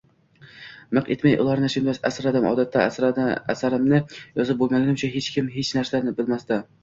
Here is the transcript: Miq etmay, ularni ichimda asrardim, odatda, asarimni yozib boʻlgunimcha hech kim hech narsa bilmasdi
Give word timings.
Miq 0.97 1.09
etmay, 1.15 1.35
ularni 1.43 1.67
ichimda 1.71 1.93
asrardim, 2.09 2.47
odatda, 2.53 2.87
asarimni 3.55 4.01
yozib 4.41 4.63
boʻlgunimcha 4.65 5.11
hech 5.17 5.29
kim 5.37 5.55
hech 5.59 5.73
narsa 5.81 6.03
bilmasdi 6.23 6.59